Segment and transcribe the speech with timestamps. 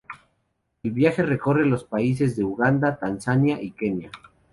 [0.81, 4.09] El viaje recorre los países de Uganda, Tanzania y Kenia.